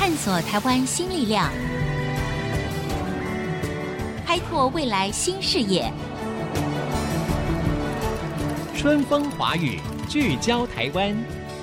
[0.00, 1.52] 探索台湾新力量，
[4.26, 5.92] 开拓未来新视野。
[8.74, 9.78] 春风华语，
[10.08, 11.14] 聚焦台湾，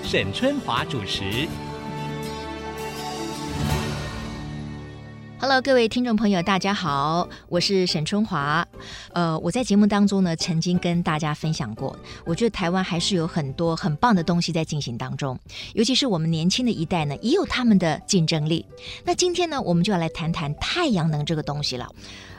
[0.04, 1.48] 沈春华主持。
[5.48, 8.68] Hello，各位听众朋友，大家好，我是沈春华。
[9.14, 15.40] 呃，我在节目当中呢，曾经跟大家分享过，我觉得台湾还是有很多很棒的东西在进行当中，
[15.74, 18.66] 尤其是我们年轻的一代呢，也有他们的竞争力。
[19.06, 21.90] 那今天呢，我们就要来谈谈太阳能这个东西了。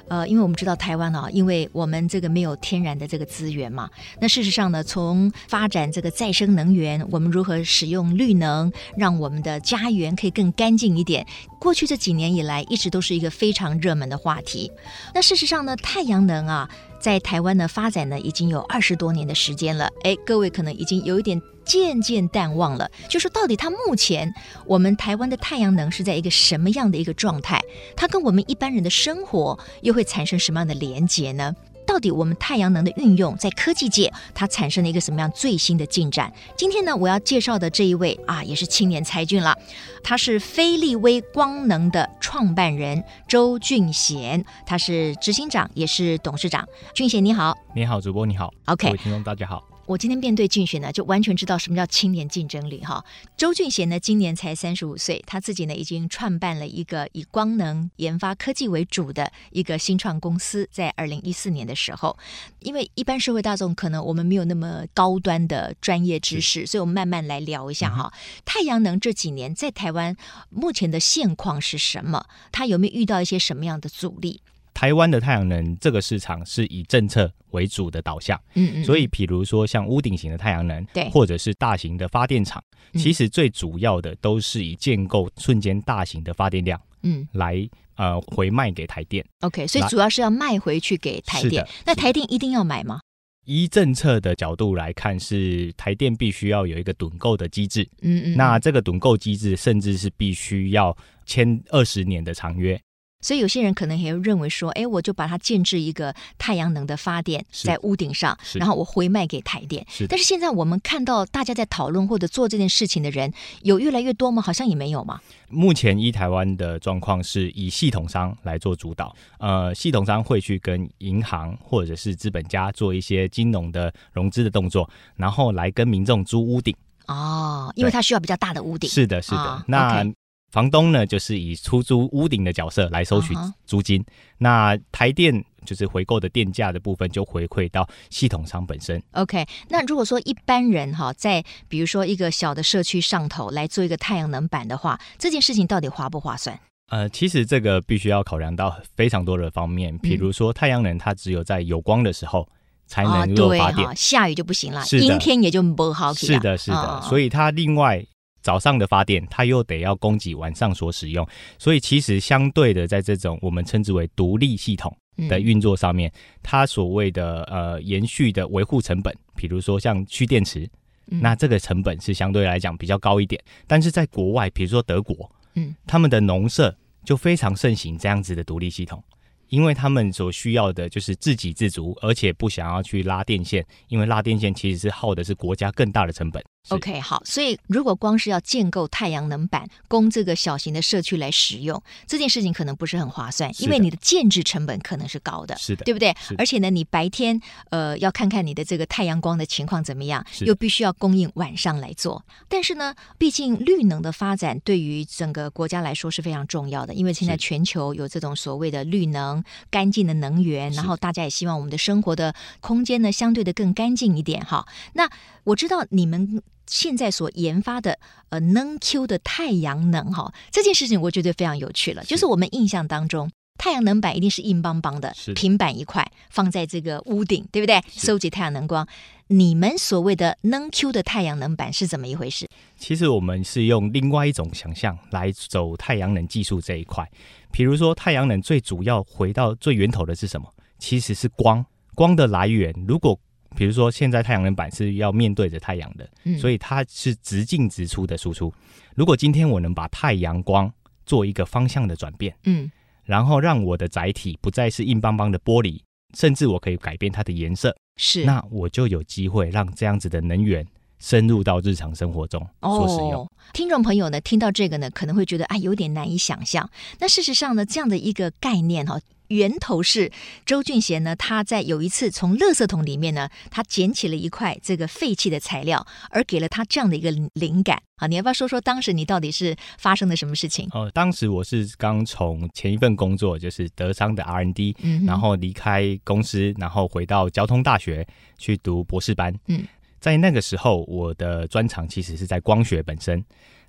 [0.09, 3.89] 呃，因为我们知道台湾啊，因为我们这个没有天然的这个资源嘛。
[4.21, 11.27] 那事实上呢，从发展这个再生能源，我们如何使用绿能，让我们的家园可以更干净一点，
[11.59, 14.71] 过去这几年以来一直都是一个非常热门的话题。
[15.15, 16.69] 那事实上呢，太阳能啊，
[17.01, 19.91] 在台湾的发展呢，已经有二十多年的时间了。
[20.03, 21.41] 哎，各位可能已经有一点。
[21.69, 24.33] 渐渐淡忘了，就是到底它目前
[24.65, 27.61] 我们台湾的太阳能是在一个什么样的一个状态？
[27.95, 31.55] 它跟我们一般人的生活又会产生什么样的连接呢？
[31.89, 36.31] 到底我们太阳能的运用在科技界，它产生了一个什么样最新的进展？
[36.55, 39.57] 今天呢，我要介绍的这一位啊，也是青年才俊了，
[40.05, 46.69] 他是飞利威光能的创办人周俊贤，他是执行长也是董事长。
[46.93, 49.65] 俊贤你好，你好，主播你好，OK，各位听众大家好。
[49.89, 53.03] 我今天面对俊贤呢，就完全知道什么叫青年竞争力哈。
[53.39, 62.19] 周俊贤呢，今年才三十五岁，他自己呢已经创办了一个以光能研发科技为主的一个新创公司，在二零一四年的时候，
[62.61, 68.13] 因为一般社会大众可能我们没有那么高端的专业知识，所以我们慢慢来聊一下哈。
[68.13, 70.15] 嗯、太阳能这几年在台湾
[70.51, 72.27] 目前的现况是什么？
[72.53, 74.43] 它有没有遇到一些什么样的阻力？
[74.79, 82.63] 台湾的太阳能这个市场是以政策为主的导向，嗯嗯，所以比如说像屋顶型的太阳能，对，或者是大型的发电厂，
[82.95, 89.27] 其实最主要的都是以建构瞬间大型的发电量，嗯，来呃回卖给台电。
[89.41, 91.67] OK，所以主要是要卖回去给台电。
[91.85, 93.01] 那台电一定要买吗？
[93.47, 102.81] 依政策的角度来看，是台电必须要有一个趸购的机制，嗯嗯，那这个趸购机制甚至是必须要签二十年的长约。
[103.21, 109.85] 所以有些人可能也会认为说，哎，我就把它建置一个太阳能的发电在屋顶上，然后我回卖给台电。
[109.89, 114.41] 是，但是现在我们看到大家在讨论或者做这件事情的人有越来越多吗？
[114.41, 115.21] 好像也没有嘛。
[115.49, 126.73] 目前一台湾的状况是以系统商来做主导，呃，系统商会去跟银行或者是资本家做一些金融的融资的动作，然后来跟民众租屋顶。
[127.07, 128.89] 哦，因为它需要比较大的屋顶。
[128.89, 129.39] 是的，是的。
[129.39, 130.07] 哦，那。
[130.51, 133.35] 房东呢，就是以出租屋顶的角色来收取
[133.67, 134.01] 租金。
[134.01, 134.13] Uh huh.
[134.39, 139.03] 那台电就是回购的电价的部分，就回馈到系统商本身。
[139.13, 146.59] OK，那如果说一般人哈，在比如说一个小的社区上头来做一个太阳能板的话，这件事情到底划不划算？
[146.89, 152.49] 呃，其实这个必须要考量到非常多的方面，比如说太阳能它只有在有光的时候
[152.87, 156.15] 才能够发电，哦，下雨就不行了，阴天也就不好。
[156.15, 158.03] 是的，是的，哦，所以它另外。
[158.41, 161.27] 早上的发电，它又得要供给晚上所使用，
[161.59, 164.97] 所以其实相对的，在这种我们称之为独立系统
[165.29, 170.69] 的运作上面，嗯、它所谓的呃延续的维护成本，比如说像蓄电池，
[171.11, 173.43] 嗯、那这个成本是相对来讲比较高一点。
[173.67, 179.03] 但是在国外，比如说德国，嗯，他们的农舍就非常盛行这样子的独立系统。
[179.49, 186.45] 因为他们所需要的就是自给自足，而且不想要去拉电线，因为拉电线其实是耗的是国家更大的成本。
[186.69, 196.15] OK，好，所以如果光是要建构太阳能板供这个小型的社区来使用，这件事情可能不是很划算，因为你的建制成本可能是高的，是的，对不对？
[196.37, 197.41] 而且呢，你白天
[197.71, 202.25] 呃要看看你的这个太阳光的情况怎么样，又必须要供应晚上来做。
[202.49, 214.67] 但是呢，毕竟绿能的发展对于整个国家来说是非常重要的，因为现在全球有这种所谓的绿能、干净的能源，然后大家也希望我们的生活的空间呢相对的更干净一点哈。
[214.93, 215.09] 那
[215.45, 216.43] 我知道你们。
[216.69, 217.99] 现在所研发的
[218.29, 222.03] 呃能 Q 的太阳能哈，这件事情我觉得非常有趣了。
[222.03, 227.83] 是就是我们印象当中，太阳能板一定是硬邦邦的，平板一块放在这个屋顶，对不对？
[227.91, 228.87] 收集太阳能光。
[229.31, 232.49] 你们所谓的能 Q 的太阳能板是怎么一回事？
[232.79, 237.07] 其实我们是用另外一种想象来走太阳能技术这一块。
[237.51, 240.49] 比如说，太阳能最主要回到最源头的是什么？
[240.79, 241.65] 其实是光，
[241.95, 242.73] 光的来源。
[242.87, 243.19] 如果
[243.57, 248.53] 比如说，现在太阳能板是要面对着太阳的，嗯、所以它是直进直出的输出。
[248.95, 250.73] 如果今天我能把太阳光
[251.07, 252.71] 做一个方向的转变，嗯，
[253.05, 255.81] 然后让我的载体不再是硬邦邦的玻璃，
[256.17, 260.67] 甚至我可以改变它的颜色，是，那我就有机会让这样子的能源
[260.99, 263.23] 深入到日常生活中所使用。
[263.23, 266.69] 哦，听众朋友呢，听到这个呢，可能会觉得哎，有点难以想象。
[266.99, 269.01] 那事实上呢，这样的一个概念哈。
[269.29, 270.11] 源头是
[270.45, 278.07] 周俊贤呢，他在有一次从垃圾桶里面呢，他捡起了一块这个废弃的材料，而给了他这样的一个灵感啊！
[278.07, 280.69] 你要不要说说当时你到底是发生了什么事情？
[280.73, 288.07] 哦，当时我是刚从前一份工作就是德商的 R&D，嗯，然后离开公司，然后回到交通大学
[288.39, 289.35] 去读博士班。
[289.47, 289.63] 嗯，
[290.01, 293.23] 在那个时候，我的专长其实是在光学本身，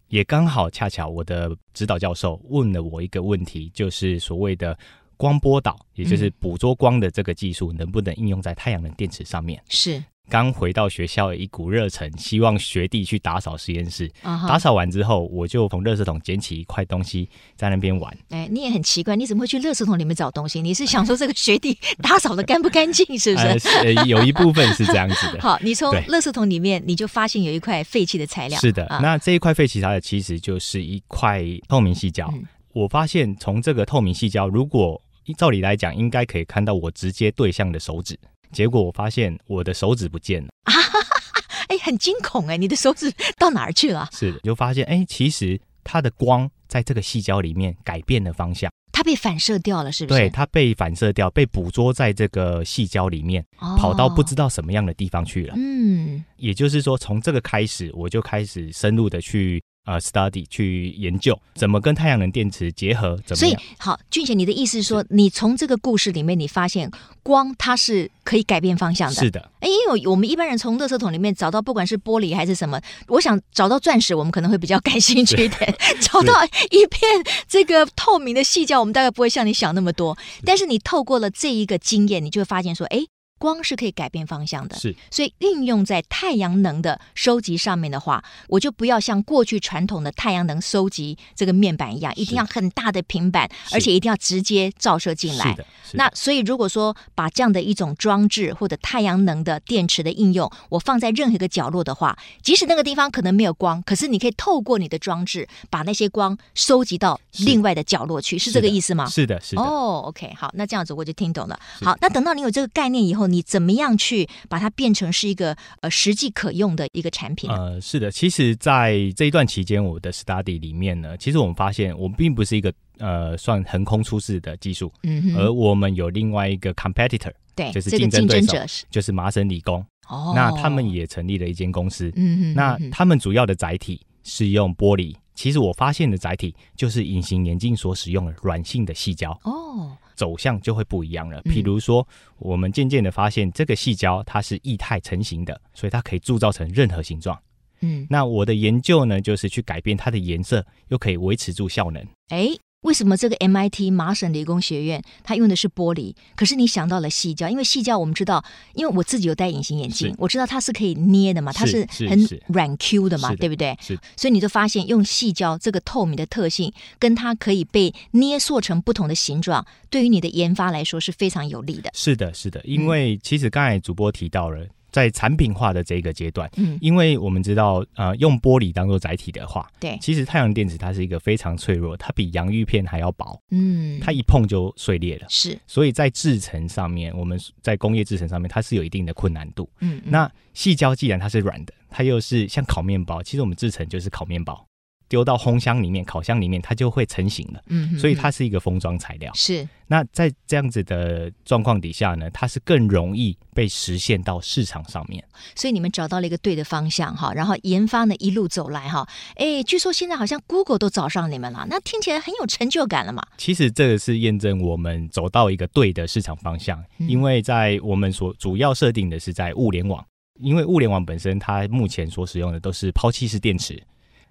[0.08, 4.78] 也刚好恰巧我的指导教授问了我一个问题，就是所谓的。
[5.20, 9.62] 光波导，也就是捕捉光的这个技术，能不能应用在太阳能电池上面？
[9.68, 10.02] 是。
[10.30, 14.08] 刚回到学校，一股热忱，希望学弟去打扫实验室。
[14.24, 14.48] Uh-huh.
[14.48, 18.16] 打扫完之后，我就从垃圾桶捡起一块东西，在那边玩。
[18.30, 20.62] 哎，你也很奇怪，你怎么会去垃圾桶里面找东西？
[20.62, 23.68] 你是想说这个学弟打扫的干不干净，是不 是？
[23.70, 25.42] 呃，有一部分是这样子的。
[25.42, 28.60] 好，你从垃圾桶里面，你就发现有一块废弃的材料。
[28.60, 32.30] 是的，啊、那这一块废弃材料其实就是一块透明细胶。
[32.36, 35.02] 嗯、我发现从这个透明细胶，如果
[35.34, 38.18] 照理来讲，应该可以看到我直接对象的手指。
[38.52, 40.74] 结果我发现我的手指不见了啊！
[41.70, 44.10] 哎，很惊恐哎，你的手指到哪儿去了？
[44.12, 50.20] 是的，就发现哎，其实它的光在这个细胶里面改变了方向，它被反射掉了，是不是？
[50.20, 55.54] 对，它被反射掉，被捕捉在这个细胶里面，哦，跑到不知道什么样的地方去了。
[55.56, 59.62] 嗯，也就是说，从这个开始，我就开始深入的去。
[59.86, 63.50] 呃，study 去研究怎么跟太阳能电池结合，怎么样？
[63.50, 66.92] 所以好，俊贤，你的意思是说，是你从这个故事里面，你发现
[67.24, 69.16] 光它是可以改变方向的。
[69.16, 76.34] 是的，哎，因为我们一般人从垃圾桶里面找到，不管是玻璃还是什么，我想找到钻石，我们可能会比较感兴趣一点； 找到
[76.70, 77.10] 一片
[77.48, 80.16] 这个透明的细胶，我们大概不会像你想那么多。
[80.46, 83.06] 但是你透过了这一个经验，你就会发现说，哎。
[83.40, 95.58] 光是可以改变方向的，是，所以运用在太阳能的收集上面的话，我就不要像过去传统的太阳能收集这个面板一样，一定要很大的平板，而且一定要直接照射进来。
[95.94, 109.08] 那所以如果说把这样的一种装置或者太阳能的电池的应用，我放在任何一个角落的话，即使那个地方可能没有光，可是你可以透过你的装置把那些光收集到另外的角落去，是，是这个意思吗？
[109.08, 109.62] 是的，是的。
[109.62, 111.58] 哦，OK，好，那这样子我就听懂了。
[111.82, 113.29] 好，那等到你有这个概念以后。
[113.32, 117.50] 你怎么样去把它变成是一个呃实际可用的一个产品？
[117.50, 128.58] 呃，是的，其实，在这一段期间，我的 study 里面呢，其实我们发现，我们并不是一个呃算横空出世的技术，嗯，而我们有另外一个 competitor，对，就是竞争对手，
[128.90, 129.86] 就是麻省理工。
[130.08, 139.32] 哦，那他们也成立了一间公司，嗯哼，那他们主要的载体是用玻璃，其实我发现的载体就是隐形眼镜所使用的软性的细胶。
[139.44, 139.96] 哦。
[140.20, 141.42] 走向就会不一样了。
[141.44, 142.06] 譬如说，
[142.40, 147.42] 我们渐渐的发现，这个细胶它是液态成型的，所以它可以铸造成任何形状。
[147.80, 152.06] 嗯，那我的研究呢，就是去改变它的颜色，又可以维持住效能。
[152.32, 152.52] 诶
[152.82, 156.16] 为什么这个 MIT 麻省理工学院它用的是玻璃？
[156.36, 158.44] 可是你想到了细胶，因为细胶我们知道，
[158.74, 162.18] 因为我自己有戴隐形眼镜，我知道它是可以捏的嘛，它是很
[162.48, 163.78] 软 Q 的嘛，对不对？
[163.82, 171.90] 是，所以你就发现用细胶这个透明的特性，跟它可以被捏塑成不同的形状，对于你的研发来说是非常有利的。
[171.94, 174.66] 是的，是的，因为其实刚才主播提到了。
[174.92, 194.69] 在产品化的这个阶段，嗯，因为我们知道，呃，用玻璃当做载体的话，对，其实太阳电池它是一个非常脆弱，它比洋芋片还要薄，嗯，它一碰就碎裂了，是，所以在制成上面，我们在工业制成上面，它是有一定的困难度，嗯，嗯，那细胶既然它是软的，它又是像烤面包，其实我们制成就是烤面包。
[195.10, 197.62] 丢到烘箱里面、烤箱里面，它就会成型了。
[197.66, 199.34] 嗯哼哼，所以它是一个封装材料。
[199.34, 199.68] 是。
[199.88, 205.24] 那在这样子的状况底下呢，它是更容易被实现到市场上面。
[205.56, 213.26] 所以你们找到了一个对的方向哈，然后研发呢一路走来哈，哎，据说现在好像 Google 都找上你们了，那听起来很有成就感了嘛。
[213.38, 220.06] 其实这个是验证我们走到一个对的市场方向，嗯、因为在我们所主要设定的是在物联网，
[220.40, 223.82] 因为物联网本身它目前所使用的都是抛弃式电池。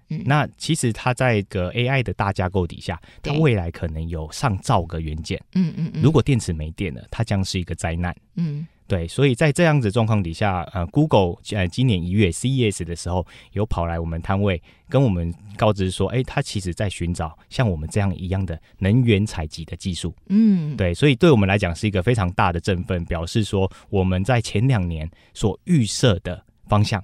[0.09, 5.39] 嗯、那其实它在一个 AI 的大架构底下，它未来可能有上兆个元件。
[5.53, 6.01] 嗯嗯嗯。
[6.01, 8.15] 如果电池没电了，它将是一个灾难。
[8.35, 9.07] 嗯，对。
[9.07, 20.13] 所以在这样子状况底下，呃，Google 呃今年一月 CES 的时候，有跑来我们摊位跟我们告知说，哎、欸，他其实在寻找像我们这样一样的能源采集的技术。
[20.29, 20.93] 嗯，对。
[20.93, 27.03] 所以对我们来讲是一个非常大的振奋，表示说我们在前两年所预设的方向。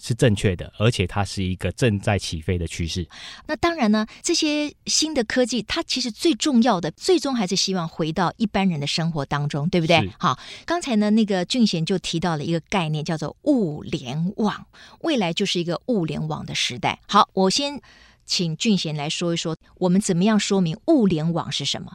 [0.00, 3.06] 是正确的，而且它是一个正在起飞的趋势。
[3.46, 10.10] 那当然呢，这些新的科技，它其实最重要的，最终还是希望回到一般人的生活当中，对不对？
[10.18, 14.66] 好，刚才呢，那个俊贤就提到了一个概念，叫做物联网，
[15.00, 16.98] 未来就是一个物联网的时代。
[17.06, 17.80] 好，我先
[18.24, 21.92] 请俊贤来说一说，我们怎么样说明物联网是什么？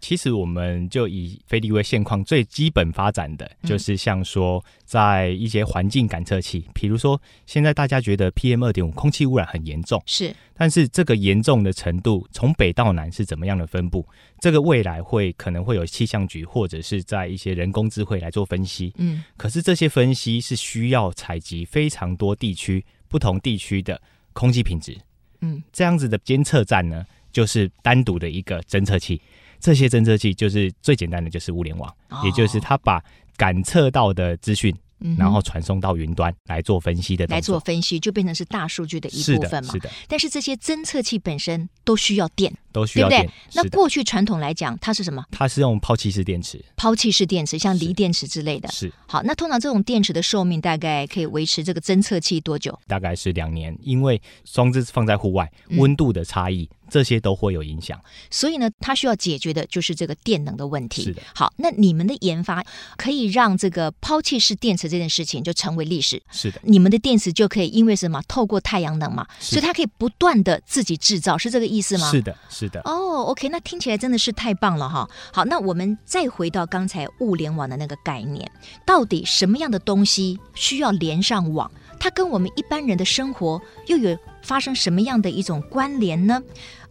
[0.00, 14.06] 其实我们就以菲利威现况最基本发展的，就是像说在一些环境感测器，比如说现在大家觉得 PM 二点五空气污染很严重，是，但是这个严重的程度从北到南是怎么样的分布？
[14.38, 24.00] 这个未来会可能会有气象局或者是在一些人工智慧来做分析，嗯，可是这些分析是需要采集非常多地区不同地区的
[24.32, 24.96] 空气品质，
[25.40, 29.20] 嗯，这样子的监测站呢，就是单独的一个侦测器。
[29.60, 33.02] 这些侦测器就是最简单的，就是物联网，哦、也就是它把
[33.36, 34.74] 感测到的资讯。
[35.16, 39.72] 然后传送到云端来做分析的，来做分析就变成是大数据的一部分嘛。
[39.72, 39.90] 是的，是的。
[40.08, 43.08] 但是这些侦测器本身都需要电，都需要。
[43.08, 43.32] 对不对？
[43.54, 45.24] 那过去传统来讲，它是什么？
[45.30, 48.68] 它是用抛弃式电池，抛弃式电池，像锂电池之类的。
[48.70, 48.92] 是。
[49.06, 52.78] 好，那通常这种电池的寿命大概可以维持这个侦测器多久？
[52.86, 56.68] 大概是两年，因为装置放在户外，温度的差异。
[56.72, 61.02] 嗯这些都会有影响，所以呢，它需要解决的就是这个电能的问题。
[61.04, 62.64] 是的，好，那你们的研发
[62.96, 66.22] 可以让这个抛弃式电池这件事情就成为历史。
[66.30, 68.22] 是的，你们的电池就可以因为什么？
[68.26, 72.10] 透过太阳能嘛，所以它可以不断的自己制造，是这个意思吗？
[72.10, 75.08] 是的，是哦，OK，那听起来真的是太棒了哈。
[75.32, 78.50] 好，那我们再回到刚才物联网的那个概念，
[78.84, 81.70] 到底什么样的东西需要连上网？
[82.00, 86.40] 它跟我们一般人的生活又有发生什么样的一种关联呢？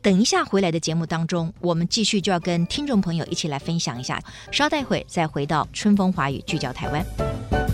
[0.02, 4.22] 等一下回来的节目当中，我们继续就要跟听众朋友一起来分享一下。
[4.52, 7.67] 稍待会再回到春风华语，聚焦台湾。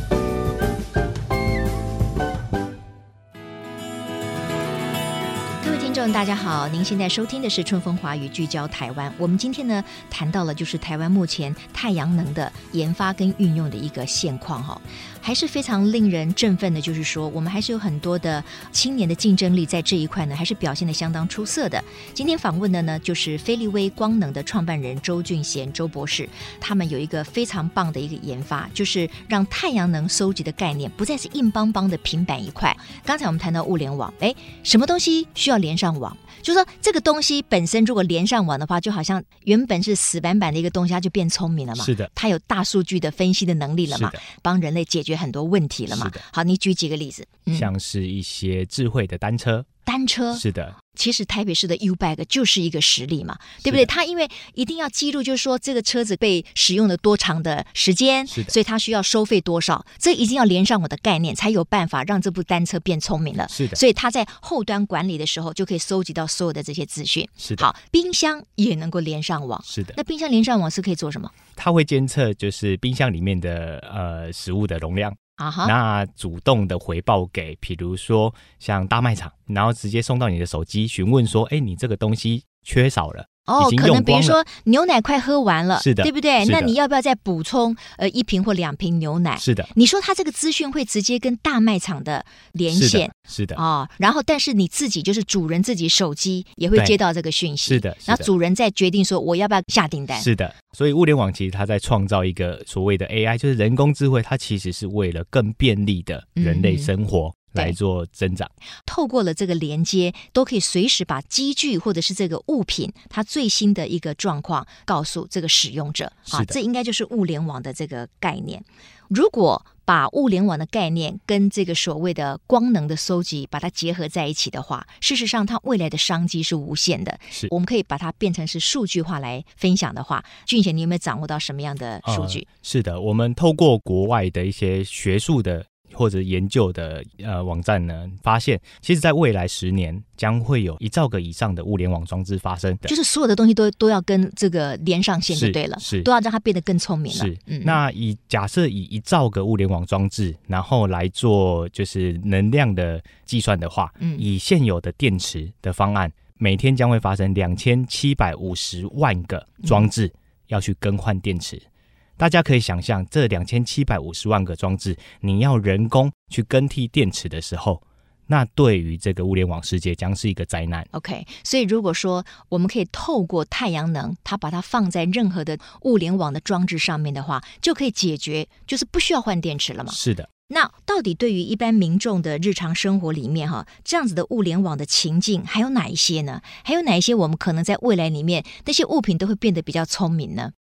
[5.94, 9.14] 听众大家好，您现在收听的是春风华语聚焦台湾。
[9.16, 14.82] 我们今天呢谈到了就是台湾目前太阳能的研发跟运用的一个现况哈，
[15.22, 16.82] 还是非常令人振奋的。
[16.82, 21.80] 就是说，我们还是有很多的青年的竞争力在这一块呢，还是表现得相当出色的。
[22.12, 26.28] 今天访问的呢就是菲利威光能的创办人周俊贤周博士，
[26.60, 32.76] 他们有一个非常棒的一个研发，就是让太阳能收集的概念不再是硬邦邦的平板一块。
[33.06, 34.34] 刚才我们谈到物联网，哎，
[34.64, 36.00] 什么东西需要连上？
[36.00, 41.86] 网，就是说这个东西本身如果连上网的话，就好像原本是死板板的一个东西，它就变聪明了嘛。
[41.86, 44.12] 是的，它有大数据的分析的能力了嘛，
[44.42, 46.12] 帮人类解决很多问题了嘛。
[46.32, 49.66] 好，你举几个例子，嗯，像是一些智慧的单车。
[49.86, 53.86] 单车是的，其实台北市的 YouBike 就是一个实例嘛，对不对？
[53.86, 63.46] 它因为一定要记录，就是说这个车子被使用了多长的时间，所以它需要收费多少，这一定要连上我的概念，才有办法让这部单车变聪明了。
[63.50, 67.28] 是的，所以它在后端管理的时候就可以收集到所有的这些资讯。
[67.36, 69.62] 是的，好，冰箱也能够连上网。
[69.64, 71.30] 是的，那冰箱连上网是可以做什么？
[71.56, 75.16] 它会监测就是冰箱里面的呃食物的容量。
[75.36, 75.66] 啊哈！
[75.66, 86.46] 那主动的回报给，比如说像大卖场，然后直接送到你的手机，询问说：“哎，你这个东西缺少了。”哦，可能比如说牛奶快喝完了，是的，对不对？
[86.46, 89.38] 那你要不要再补充呃一瓶或两瓶牛奶？
[89.38, 89.68] 是的。
[89.76, 93.56] 你说他这个资讯会直接跟大卖场的连线，是的。
[93.58, 97.98] 哦，然后但是你自己就是主人自己手机也会接到这个讯息，是的。
[98.06, 100.56] 然后主人再决定说我要不要下订单，是的。
[100.72, 107.28] 所以物联网其实它在创造一个所谓的 AI，就是人工智慧，它其实是为了更便利的人类生活。
[107.28, 108.50] 嗯来做增长，
[108.86, 116.12] 透过了这个连接，都可以随时把机具或者是这个物品它最新的一个状况告诉这个使用者。
[116.32, 118.64] 啊，这应该就是物联网的这个概念。
[119.10, 127.20] 如果把物联网的概念跟这个所谓的光能的收集把它结合在一起的话，事实上它未来的商机是无限的。
[127.30, 132.40] 是，我们可以把它变成是数据化来分享的话，俊贤，你有没有掌握到什么样的数据？
[132.40, 135.66] 呃，是的，我们透过国外的一些学术的。
[135.94, 147.26] 或者研究的呃网站呢，发现其实在未来十年将会有一兆个以上的物联网装置发生，就是所有的东西都都要跟这个连上线就对了，是，是都要让它变得更聪明了。
[147.26, 160.12] 是，嗯，那以假设以一兆个物联网装置，然后来做就是能量的计算的话，嗯，以现有的电池的方案，每天将会发生两千七百五十万个装置
[160.48, 161.56] 要去更换电池。
[161.58, 161.70] 嗯
[162.16, 167.82] 大家可以想象，这两千七百五十万个装置，你要人工去更替电池的时候，
[168.28, 170.88] 那对于这个物联网世界将是一个灾难。
[170.92, 179.92] OK，所以如果说我们可以透过太阳能，它把它放在任何的物联网的装置上面的话，就可以解决，就是不需要换电池了嘛。
[179.92, 180.30] 是的。
[180.50, 186.42] 那到底对于一般民众的日常生活里面，哈，这样子的物联网的情境还有哪一些呢？
[186.64, 190.52] 还有哪一些我们可能在未来里面那些物品都会变得比较聪明呢？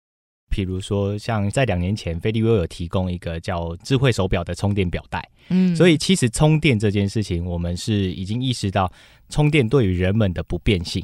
[0.53, 8.91] 譬如说，像在两年前，飞利威有提供一个叫智慧手表的充电表带，嗯，所以其实充电这件事情，我们是已经意识到
[9.29, 11.03] 充电对于人们的不便性。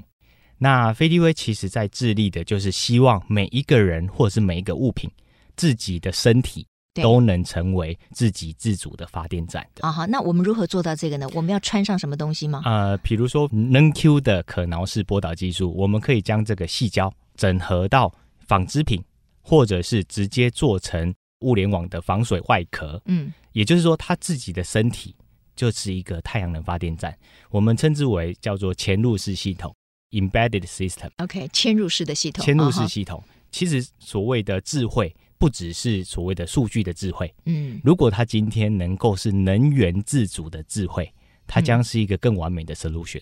[0.59, 5.09] 那飞利威其实在致力的就是希望每一个人或者是每一个物品，
[5.55, 9.87] 自己的身体都能成为自给自足的发电站的。
[9.87, 11.27] 啊好，那我们如何做到这个呢？
[11.33, 12.61] 我们要穿上什么东西吗？
[12.65, 18.13] 呃，比如说 NenQ 的可挠式波导技术，我们可以将这个细胶整合到
[18.45, 19.01] 纺织品。
[19.41, 25.15] 或者是直接做成物联网的防水外壳，嗯，也就是说，它自己的身体
[25.55, 27.17] 就是一个太阳能发电站，
[27.49, 29.75] 我们称之为叫做嵌入式系统
[30.11, 31.09] （embedded system）。
[31.17, 33.19] OK，嵌入式的系统，嵌入式系统。
[33.19, 33.33] Uh.
[33.51, 41.11] 其实所谓的智慧，不只是所谓的数据的智慧，嗯，如果它今天能够是能源自主的智慧，
[41.47, 43.21] 它将是一个更完美的 solution。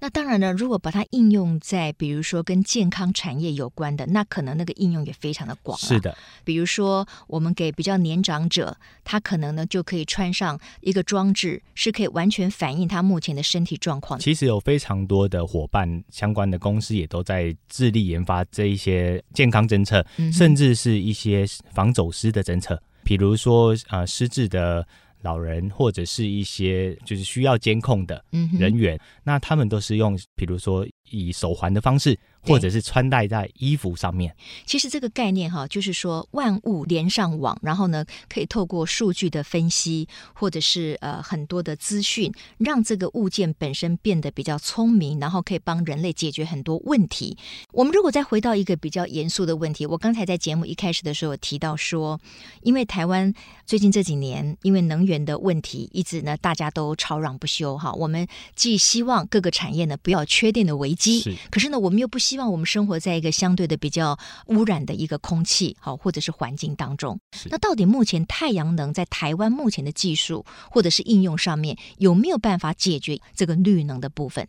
[0.00, 5.78] 那当然了，如果把它应用在比如说跟健康产业有关的，那可能那个应用也非常的广。
[5.78, 14.18] 是的，比如说我们给比较年长者，他可能呢就可以穿上一个装置，是可以完全反映他目前的身体状况。
[14.18, 24.86] 其实有非常多的伙伴，相关的公司也都在致力研发这一些健康政策，嗯、甚至是一些防走失的政策，比如说呃失智的。
[25.24, 28.22] 老人或者是一些就是需要监控的
[28.60, 32.16] 人员，嗯、那他们都是用，比如说以手环的方式。
[32.44, 34.34] 或者是穿戴在衣服上面。
[34.64, 47.36] 其实这个概念哈，就是说万物连上网，然后呢，可以透过数据的分析，或者是呃很多的资讯，让这个物件本身变得比较聪明，然后可以帮人类解决很多问题。
[47.72, 52.20] 我们如果再回到一个比较严肃的问题，我刚才在节目一开始的时候提到说，
[52.62, 53.32] 因为台湾
[53.66, 57.92] 最近这几年因为能源的问题，一直呢大家都吵嚷不休哈。
[57.92, 67.16] 我们既希望各个产业呢不要缺电的危机，是可是呢我们又不希希望我们生活在一个相对的比较污染的一个空气，好，或者是环境当中。
[67.48, 74.44] 那到底目前太阳能在台湾目前的技术或者是应用上面，有没有办法解决这个绿能的部分？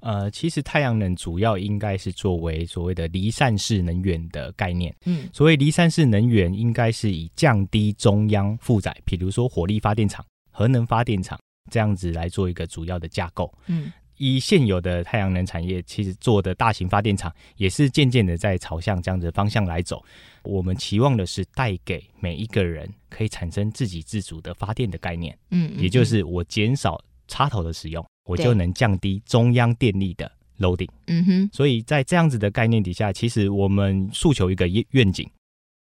[0.00, 4.94] 呃，其实太阳能主要应该是作为所谓的离散式能源的概念。
[5.04, 11.36] 嗯，所谓离散式能源，应该是以降低中央负载，比如说火力发电厂、核能发电厂
[11.68, 13.52] 这样子来做一个主要的架构。
[13.66, 13.90] 嗯。
[14.16, 20.04] 以现有的太阳能产业，其实做的大型发电厂也是渐渐的在朝向这样子的方向来走。
[20.42, 25.36] 我们期望的是带给每一个人可以产生自给自足的发电的概念。
[25.50, 30.90] 嗯，嗯，嗯，也就是我减少插头的使用，我就能降低中央电力的 loading。
[31.06, 35.28] 嗯哼，所以在这样子的概念底下，其实我们诉求一个愿景：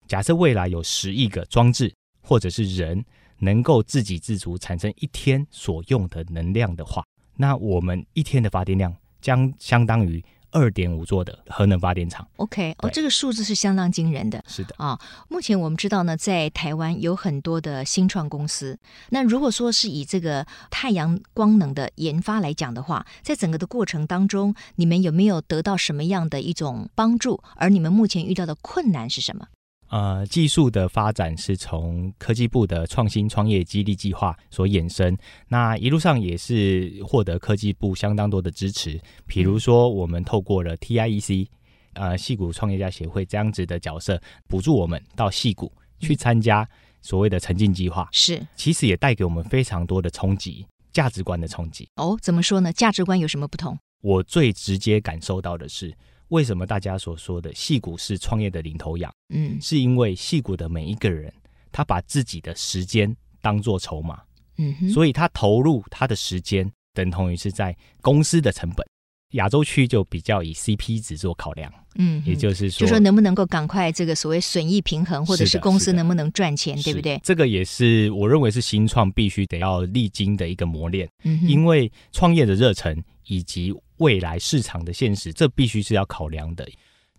[0.07, 3.03] 假设未来有十亿个装置或者是人
[3.39, 7.03] 能够自给自足，产生一天所用的能量的话。
[7.35, 12.27] 那我们一天的发电量将相当于二点五座的核能发电厂。
[12.35, 14.43] OK，哦，这个数字是相当惊人的。
[14.47, 18.77] 是的啊，目前我们知道呢，在台湾有很多的新创公司。
[19.11, 27.41] 那如果说是以这个太阳光能的研发来讲的话，在整个的过程当中，你们有没有得到什么样的一种帮助？
[27.55, 29.47] 而你们目前遇到的困难是什么？
[29.91, 35.17] 呃，技术的发展是从科技部的创新创业激励计划所衍生，
[35.49, 38.97] 那一路上也是获得科技部相当多的支持。
[39.27, 41.45] 比如说，我们透过了 TIEC，
[41.91, 46.65] 呃，戏谷创业家协会这样子的角色，补助我们到戏谷去参加
[47.01, 48.07] 所谓的沉浸计划。
[48.13, 51.89] 是，其实也带给我们非常多的冲击，价值观的冲击。
[51.97, 52.71] 哦，怎么说呢？
[52.71, 53.77] 价值观有什么不同？
[54.01, 55.93] 我最直接感受到的是。
[56.31, 59.13] 为什么大家所说的戏骨是创业的领头羊？
[59.33, 61.31] 嗯，是因为戏骨的每一个人，
[61.73, 64.21] 他把自己的时间当做筹码，
[64.57, 68.85] 嗯哼，所以他投入他的时间，等同于是在公司的成本。
[69.31, 77.19] 亚洲区就比较以 CP 值做考量，嗯，也就是说，就说能不能够赶快这个所谓损益平衡，或者是公司能不能赚钱，对不对？
[77.23, 81.09] 这个也是我认为是新创必须得要历经的一个磨练，
[81.47, 83.73] 因为创业的热忱以及。
[84.01, 86.67] 未来市场的现实，这必须是要考量的。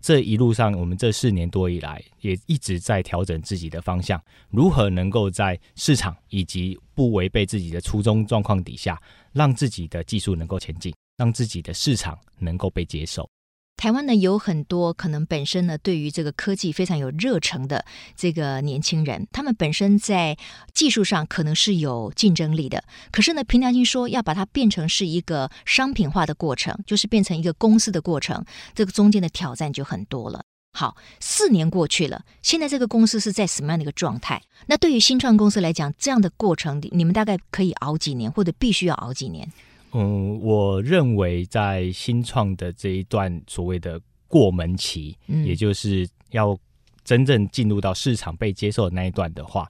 [0.01, 13.29] 这一路上，我们这四年多以来，也一直在调整自己的方向，如何能够在市场以及不违背自己的初衷状况底下，让自己的技术能够前进，让自己的市场能够被接受。
[13.75, 17.83] 台湾呢，有很多可能本身呢，对于这个科技非常有热忱的
[18.15, 20.37] 这个年轻人，他们本身在
[20.73, 22.81] 技术上可能是有竞争力的。
[23.11, 30.43] 可是呢，凭良心说，要把它变成是一个商品化的过程，就是变成一个公司的过程，这个中间的挑战就很多了。
[30.75, 34.41] 好，四年过去了，现在这个公司是在什么样的一个状态？
[34.67, 39.51] 那对于新创公司来讲，这样的过程，你们大概可以熬几年，或者必须要熬几年？
[39.93, 46.57] 嗯，我认为在新创的这一段所谓的过门期，嗯，也就是要
[47.03, 49.69] 真正进入到市场被接受的那一段的话，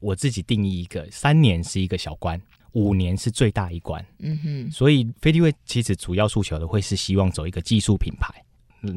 [0.00, 2.40] 我自己定义一个，三年是一个小关，
[2.72, 4.04] 五年是最大一关。
[4.18, 8.32] 嗯哼，所以飞利威其实主要诉求的会是希望走一个技术品牌。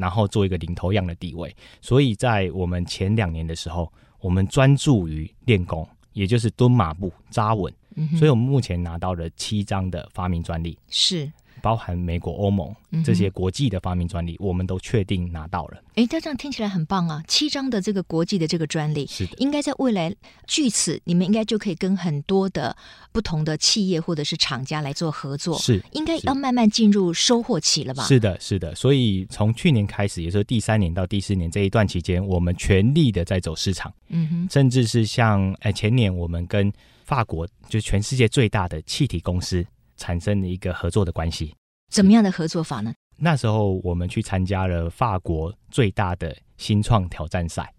[0.00, 7.72] 然后做一个领头羊的地位，所以在我们前两年的时候，我们专注于练功，也就是蹲马步扎稳。
[7.96, 10.78] 嗯，所以我们目前拿到了七张的发明专利。
[10.88, 11.30] 是。
[11.62, 15.82] 包含美国、欧盟这些国际的发明专利，嗯、我们都确定拿到了。
[15.94, 17.24] 哎，这样听起来很棒啊！
[17.26, 20.14] 七张的这个国际的这个专利，是的，应该在未来
[20.46, 22.76] 据此，你们应该就可以跟很多的
[23.10, 25.58] 不同的企业或者是厂家来做合作。
[25.58, 28.04] 是，应该要慢慢进入收获期了吧？
[28.04, 28.74] 是的，是的。
[28.74, 33.92] 所以从去年开始，也就是第三年到第四年这一段期间，我们全力的在走市场。
[34.08, 36.70] 嗯哼，甚至是像哎前年我们跟
[37.06, 39.66] 法国，就是全世界最大的气体公司。
[39.98, 41.54] 产生了一个合作的关系，
[41.90, 42.92] 怎么样的合作法呢？
[43.16, 47.72] 那时候我们去参加了法国最大的新创挑战赛，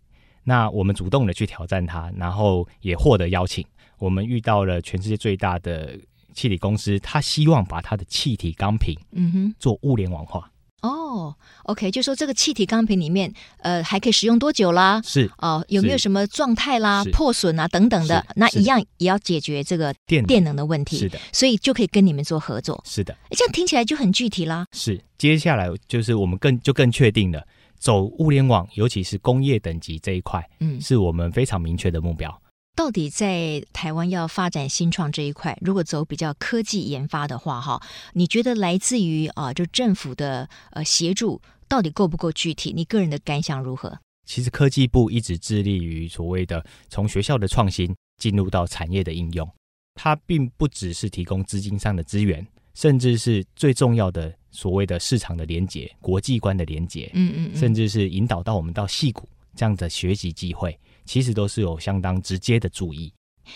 [0.43, 3.63] 那我们主动的去挑战它，然后也获得邀请。
[3.99, 5.95] 我们遇到了全世界最大的
[6.33, 10.51] 气体公司，他希望把他的气体钢瓶，嗯哼，做物联网化。
[10.81, 15.01] 哦，OK，就说这个气体钢瓶里面，呃，还可以使用多久啦？
[15.03, 18.23] 是哦、呃，有没有什么状态啦、破损啊等等的？
[18.35, 20.97] 那一样也要解决这个电电能的问题。
[20.97, 22.81] 是的，所以就可以跟你们做合作。
[22.85, 24.67] 是的，这样听起来就很具体啦。
[24.71, 27.43] 是，接下来就是我们更就更确定了，
[27.79, 32.41] 走物联网，尤其是工业等级这一块，嗯，是我们非常明确的目标。
[32.77, 37.81] 到底在台湾要发展新创这一块，如果走比较科技研发的话，哈，
[38.13, 42.71] 你觉得来自于啊，就政府的呃协助，到底够不够具体？
[42.71, 43.97] 你个人的感想如何？
[44.27, 49.49] 其实科技部一直致力于所谓的从学校的创新进入到产业的应用，
[49.95, 60.79] 它并不只是提供资金上的资源，甚至是最重要的所谓的市场的连接、国际观的连接，嗯嗯，嗯，甚至是引导到我们到戏谷这样的学习机会。
[61.07, 63.11] 其实都是有相当直接的注意，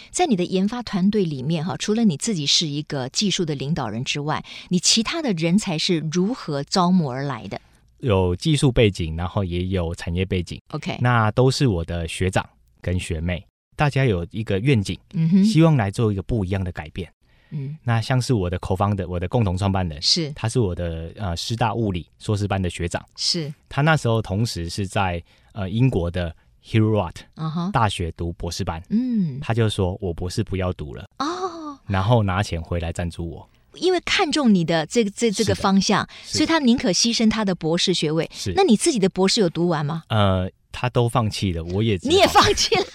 [0.10, 7.60] 在你的研发团队里面哈，除了你自己是一个技术的领导人之外，你其他的人才是如何招募而来的？
[8.00, 10.60] 有技术背景，然后也有产业背景。
[10.70, 12.50] OK，那都是我的学长
[12.82, 17.12] 跟学妹，大家有一个愿景，嗯哼，希望来做一个不一样的改变。
[17.52, 26.34] 嗯，那像是我的 co-founder，我的共同创办人是，他是我的呃师大物理硕士班的学长，是他那时候同时是在呃英国的。
[26.63, 27.71] Hillrot、uh-huh.
[27.71, 38.30] 大学读博士班，嗯，他就说我博士不要读了哦，然后拿钱回来赞助我，因为看中你的这个这这个方向，所以他宁可牺牲他的博士学位。
[38.34, 40.04] 是，那你自己的博士有读完吗？
[40.10, 42.86] 呃，他都放弃了，我也你也放弃了。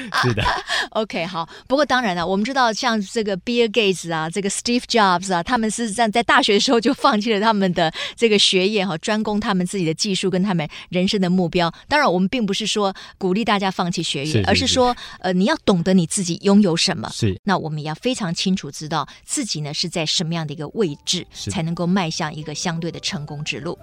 [0.22, 0.42] 是的
[0.90, 1.48] ，OK，好。
[1.66, 11.72] 不过当然了，我们知道像这个 Bill Gates 啊，这个 Steve Jobs 啊，他们是在在大学的时候就放弃了他们的这个学业哈，专攻他们自己的技术跟他们人生的目标。
[11.88, 17.08] 当然，我们并不是说鼓励大家放弃学业，是是是，而是说，呃，你要懂得你自己拥有什么。
[17.12, 17.40] 是。
[17.44, 23.78] 那我们也要非常清楚知道自己呢是在什么样的一个位置，才能够迈向一个相对的成功之路。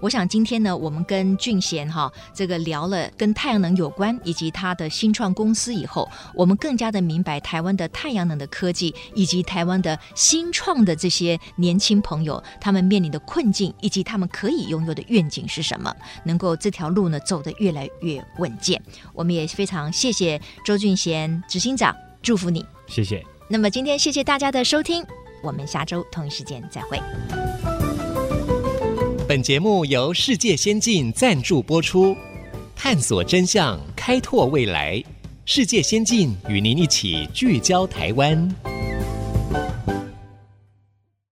[0.00, 15.90] 我想今天呢，我们跟俊贤哈这个聊了跟太阳能有关，以及他的新创公司以后，我们更加的明白台湾的太阳能的科技，以及台湾的新创的这些年轻朋友，他们面临的困境，以及他们可以拥有的愿景是什么，
[16.22, 18.78] 能够这条路呢走得越来越稳健。
[19.14, 23.24] 我们也非常谢谢周俊贤执行长，祝福你，谢谢。
[23.48, 25.02] 那么今天谢谢大家的收听，
[25.42, 27.00] 我们下周同一时间再会。
[29.26, 32.14] 本节目由世界先进赞助播出。
[32.80, 35.02] 探索真相，开拓未来。
[35.50, 38.54] 世界先进与您一起聚焦台湾。